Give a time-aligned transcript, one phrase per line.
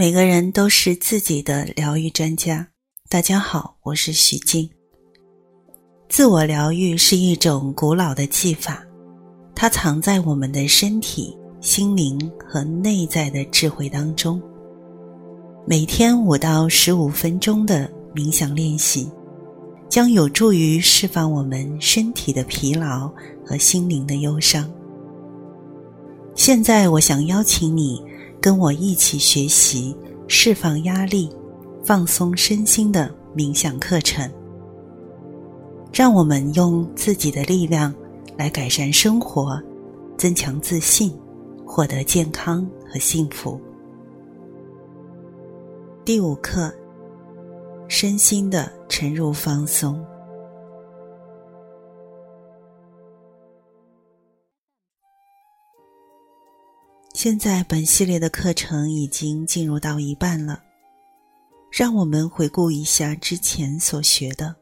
[0.00, 2.66] 每个人都是自己的疗愈专家。
[3.10, 4.66] 大家好，我是徐静。
[6.08, 8.82] 自我疗愈是一种古老的技法，
[9.54, 12.18] 它藏在我们的身体、心灵
[12.48, 14.40] 和内在的智慧当中。
[15.66, 19.06] 每天五到十五分钟的冥想练习，
[19.90, 23.12] 将有助于释放我们身体的疲劳
[23.44, 24.66] 和心灵的忧伤。
[26.34, 28.02] 现在，我想邀请你。
[28.40, 29.94] 跟我一起学习
[30.26, 31.30] 释放压力、
[31.84, 34.30] 放松身心的冥想课程。
[35.92, 37.94] 让我们用自己的力量
[38.36, 39.60] 来改善生活，
[40.16, 41.12] 增强自信，
[41.66, 43.60] 获得健康和幸福。
[46.04, 46.72] 第五课：
[47.88, 50.02] 身心的沉入放松。
[57.22, 60.62] 现在本系列的课程已经进入到一半了，
[61.70, 64.56] 让我们回顾一下之前所学的。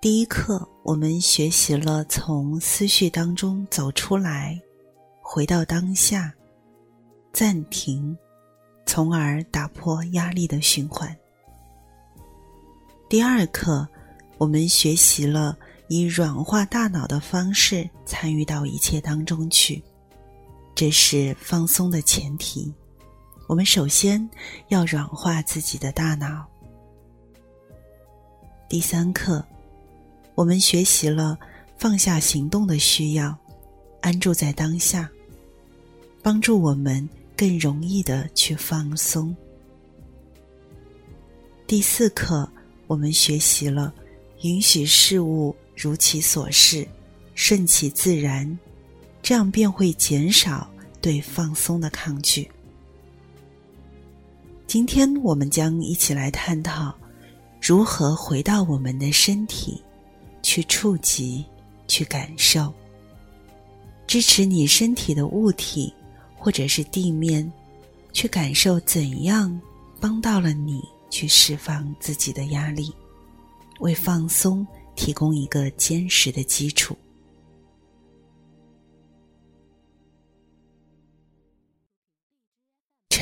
[0.00, 4.60] 第一课，我们学习了从思绪当中走出来，
[5.20, 6.34] 回到当下，
[7.32, 8.18] 暂停，
[8.84, 11.16] 从而打破压力的循环。
[13.08, 13.86] 第二课，
[14.36, 19.80] 我们学习了以软化大脑的方式参与到一切当中去。
[20.74, 22.72] 这是放松的前提。
[23.46, 24.28] 我们首先
[24.68, 26.46] 要软化自己的大脑。
[28.68, 29.44] 第三课，
[30.34, 31.36] 我们学习了
[31.76, 33.36] 放下行动的需要，
[34.00, 35.10] 安住在当下，
[36.22, 39.36] 帮助我们更容易的去放松。
[41.66, 42.48] 第四课，
[42.86, 43.92] 我们学习了
[44.42, 46.86] 允许事物如其所是，
[47.34, 48.58] 顺其自然。
[49.22, 50.68] 这样便会减少
[51.00, 52.50] 对放松的抗拒。
[54.66, 56.94] 今天我们将一起来探讨
[57.60, 59.82] 如何回到我们的身体，
[60.42, 61.44] 去触及、
[61.88, 62.72] 去感受，
[64.06, 65.92] 支持你身体的物体
[66.36, 67.50] 或者是地面，
[68.12, 69.60] 去感受怎样
[70.00, 72.94] 帮到了你去释放自己的压力，
[73.80, 76.96] 为放松提供一个坚实的基础。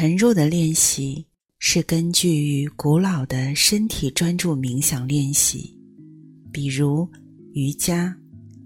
[0.00, 1.26] 沉入的练习
[1.58, 5.76] 是根据古老的身体专注冥想练习，
[6.52, 7.04] 比如
[7.52, 8.16] 瑜伽、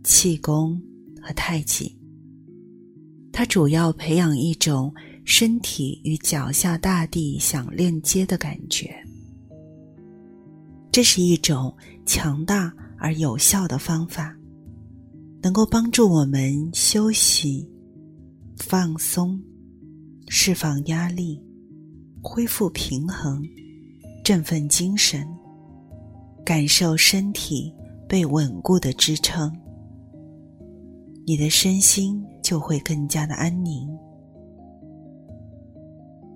[0.05, 0.79] 气功
[1.23, 1.99] 和太极。
[3.33, 4.93] 它主要培养一种
[5.25, 8.95] 身体与脚下大地相链接的感觉。
[10.91, 14.37] 这是一种强大而有效的方法，
[15.41, 17.67] 能够帮助我们休息、
[18.59, 19.43] 放松。
[20.35, 21.39] 释放压力，
[22.23, 23.47] 恢复平衡，
[24.25, 25.29] 振奋精神，
[26.43, 27.71] 感受身体
[28.09, 29.55] 被稳固的支撑，
[31.27, 33.87] 你的身心就会更加的安宁。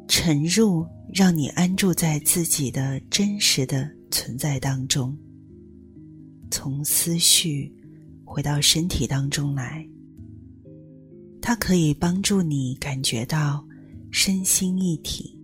[0.06, 5.16] 沉入，让你安住在自己的真实的存在当中，
[6.50, 7.74] 从思绪
[8.26, 9.88] 回到身体当中来，
[11.40, 13.66] 它可以帮助你感觉到。
[14.10, 15.38] 身心一体，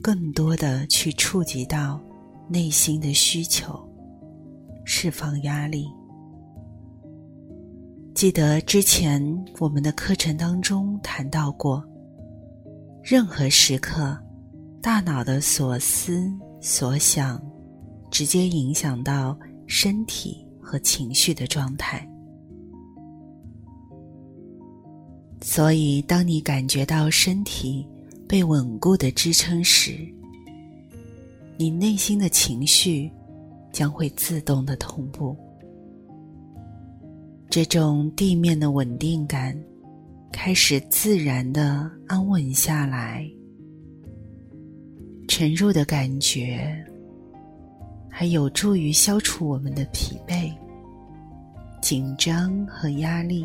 [0.00, 2.00] 更多的去触及到
[2.48, 3.78] 内心的需求，
[4.84, 5.86] 释放压力。
[8.14, 9.20] 记得之前
[9.58, 11.82] 我们的课程当中谈到过，
[13.02, 14.16] 任何时刻，
[14.80, 17.42] 大脑的所思所想，
[18.10, 22.06] 直接影响到身体和情绪的状态。
[25.42, 27.86] 所以，当你感觉到身体
[28.28, 29.92] 被稳固的支撑时，
[31.58, 33.10] 你内心的情绪
[33.72, 35.36] 将会自动的同步。
[37.50, 39.54] 这种地面的稳定感
[40.32, 43.28] 开始自然的安稳下来，
[45.28, 46.72] 沉入的感觉
[48.08, 50.50] 还有助于消除我们的疲惫、
[51.82, 53.44] 紧张和压力。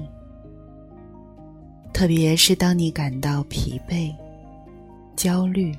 [1.98, 4.16] 特别是当你感到疲惫、
[5.16, 5.76] 焦虑、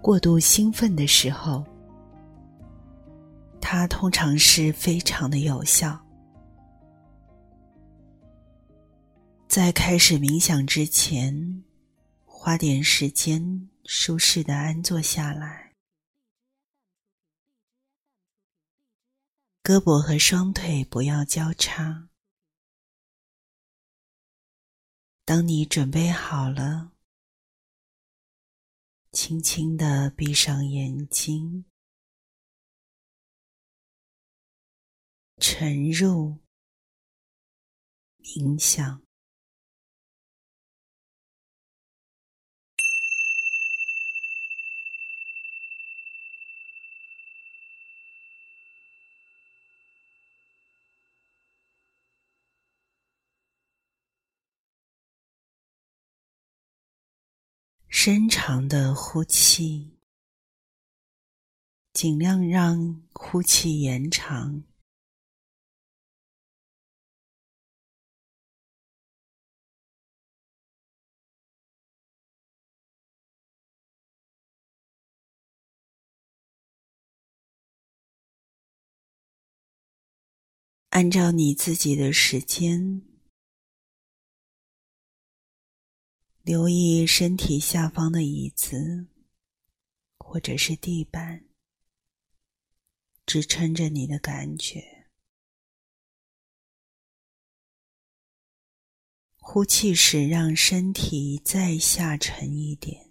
[0.00, 1.64] 过度兴奋的时候，
[3.60, 5.96] 它通常是非常的有效。
[9.46, 11.62] 在开始冥想之前，
[12.24, 15.72] 花点时间舒适的安坐下来，
[19.62, 22.08] 胳膊和双腿不要交叉。
[25.34, 26.92] 当你准备好了，
[29.12, 31.64] 轻轻的闭上眼睛，
[35.38, 36.36] 沉入
[38.18, 39.02] 冥想。
[58.04, 59.96] 深长的呼气，
[61.92, 64.64] 尽量让呼气延长。
[80.88, 83.11] 按照你自己的时间。
[86.44, 89.06] 留意身体下方的椅子，
[90.18, 91.44] 或者是地板，
[93.24, 95.06] 支撑着你的感觉。
[99.36, 103.08] 呼气时，让身体再下沉一点，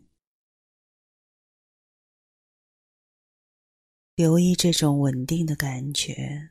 [4.16, 6.50] 留意这种稳定的感觉，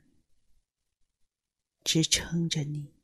[1.85, 3.00] 支撑着你。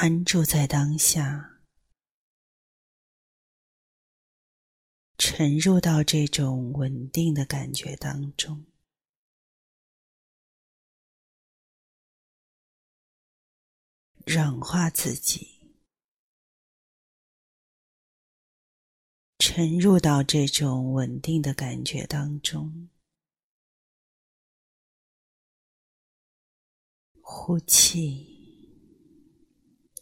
[0.00, 1.58] 安住在当下，
[5.18, 8.64] 沉入到这种稳定的感觉当中，
[14.24, 15.74] 软化自己，
[19.40, 22.88] 沉入到这种稳定的感觉当中，
[27.20, 28.37] 呼气。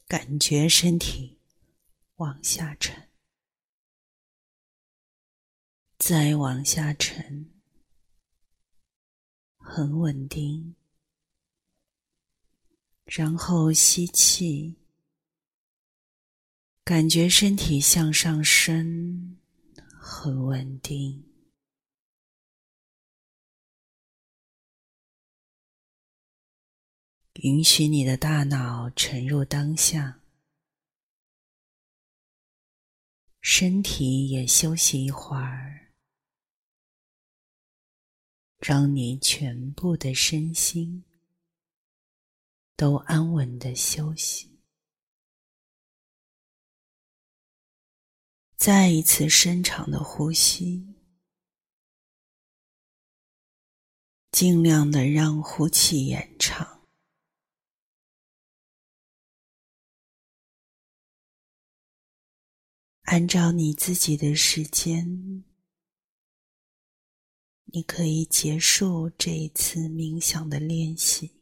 [0.09, 1.37] 感觉身体
[2.17, 3.09] 往下沉，
[5.99, 7.51] 再往下沉，
[9.59, 10.77] 很稳定。
[13.05, 14.77] 然后吸气，
[16.85, 19.37] 感觉身体向上升，
[19.99, 21.25] 很稳定。
[27.43, 30.21] 允许你的大脑沉入当下，
[33.41, 35.93] 身体也休息一会儿，
[38.59, 41.05] 让你全部的身心
[42.75, 44.59] 都安稳的休息。
[48.57, 50.95] 再一次深长的呼吸，
[54.33, 56.76] 尽量的让呼气延长。
[63.07, 65.45] 按照你自己的时间，
[67.67, 71.33] 你可以结束这一次冥想的练习。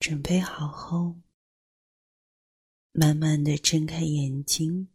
[0.00, 1.25] 准备好后。
[2.98, 4.88] 慢慢的睁开眼睛，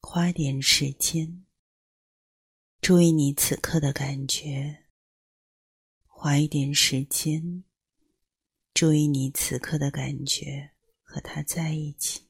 [0.00, 1.44] 花点时间，
[2.80, 4.86] 注意你此刻的感觉。
[6.06, 7.64] 花一点时间，
[8.72, 10.70] 注意你此刻的感觉，
[11.02, 12.26] 和他在一起。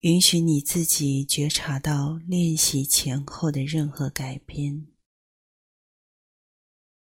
[0.00, 4.88] 允许你自己觉察到练习前后的任何改变，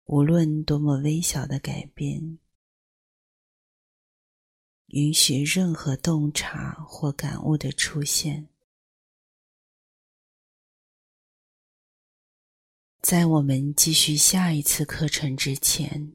[0.05, 2.37] 无论多么微小的改变。
[4.93, 8.47] 允许任何洞察或感悟的出现。
[13.01, 16.13] 在我们继续下一次课程之前，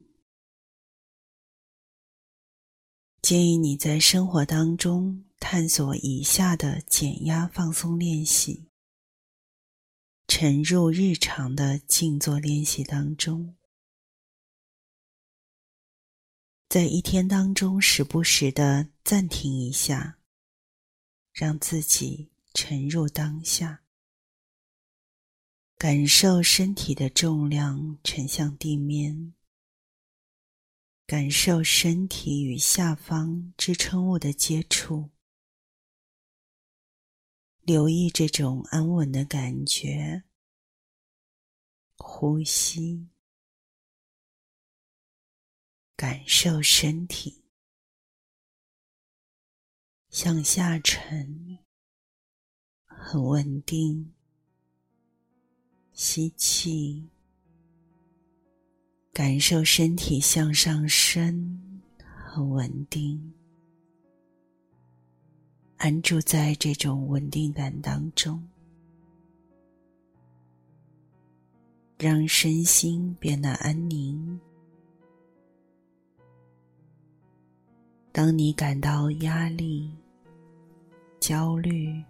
[3.20, 8.68] 建议你在生活当中探索以下的减压放松练习，
[10.28, 13.56] 沉入日常的静坐练习当中。
[16.68, 20.18] 在一天当中，时不时的暂停一下，
[21.32, 23.82] 让自己沉入当下，
[25.78, 29.32] 感受身体的重量沉向地面，
[31.06, 35.08] 感受身体与下方支撑物的接触，
[37.62, 40.24] 留意这种安稳的感觉，
[41.96, 43.08] 呼吸。
[45.98, 47.42] 感受身体。
[50.10, 51.58] 向下沉，
[52.86, 54.14] 很稳定。
[55.92, 57.10] 吸气，
[59.12, 61.82] 感受身体向上升，
[62.30, 63.34] 很稳定。
[65.78, 68.48] 安住在这种稳定感当中，
[71.98, 74.40] 让身心变得安宁。
[78.18, 79.96] 当你感到压力、
[81.20, 82.02] 焦虑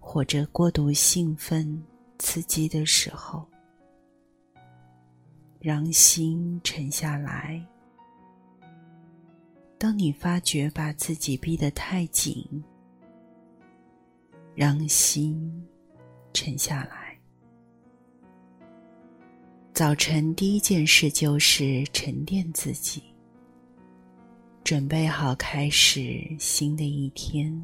[0.00, 1.84] 或者过度兴奋、
[2.18, 3.46] 刺激的时候，
[5.60, 7.62] 让心沉下来。
[9.76, 12.64] 当你发觉把自己逼得太紧，
[14.54, 15.68] 让心
[16.32, 17.14] 沉下来。
[19.74, 23.13] 早晨第一件事就是沉淀自己。
[24.64, 27.54] 准备好开始新的一天。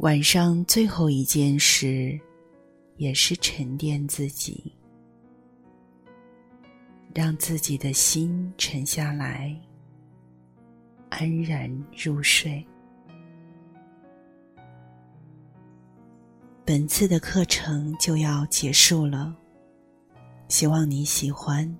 [0.00, 2.20] 晚上最后一件事，
[2.98, 4.76] 也是沉淀自己，
[7.14, 9.58] 让自己的心沉下来，
[11.08, 12.62] 安然入睡。
[16.62, 19.34] 本次的课程就要结束了，
[20.48, 21.74] 希望你喜欢。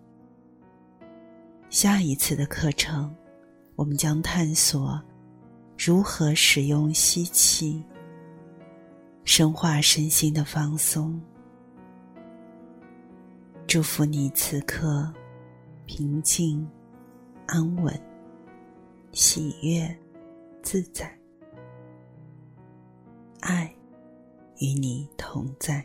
[1.75, 3.13] 下一次的课程，
[3.75, 5.03] 我们将探索
[5.77, 7.85] 如何使用吸气，
[9.25, 11.21] 深化身心的放松。
[13.67, 15.13] 祝福你此刻
[15.85, 16.65] 平静、
[17.49, 17.93] 安稳、
[19.11, 19.93] 喜悦、
[20.63, 21.13] 自在，
[23.41, 23.69] 爱
[24.61, 25.85] 与你同在。